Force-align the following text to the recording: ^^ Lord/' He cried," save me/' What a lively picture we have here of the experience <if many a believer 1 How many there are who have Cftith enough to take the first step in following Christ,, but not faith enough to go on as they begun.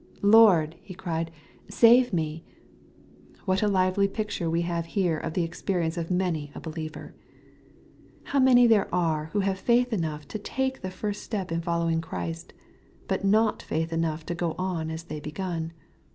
^^ 0.15 0.19
Lord/' 0.21 0.73
He 0.81 0.95
cried," 0.95 1.29
save 1.83 2.09
me/' 2.09 2.41
What 3.45 3.61
a 3.61 3.67
lively 3.67 4.07
picture 4.07 4.49
we 4.49 4.61
have 4.61 4.87
here 4.97 5.15
of 5.15 5.35
the 5.35 5.43
experience 5.43 5.95
<if 5.95 6.09
many 6.09 6.51
a 6.55 6.59
believer 6.59 7.13
1 8.23 8.31
How 8.33 8.39
many 8.39 8.65
there 8.65 8.89
are 8.91 9.25
who 9.33 9.41
have 9.41 9.63
Cftith 9.63 9.93
enough 9.93 10.27
to 10.29 10.39
take 10.39 10.81
the 10.81 10.89
first 10.89 11.21
step 11.21 11.51
in 11.51 11.61
following 11.61 12.01
Christ,, 12.01 12.51
but 13.07 13.23
not 13.23 13.61
faith 13.61 13.93
enough 13.93 14.25
to 14.25 14.33
go 14.33 14.55
on 14.57 14.89
as 14.89 15.03
they 15.03 15.19
begun. 15.19 15.71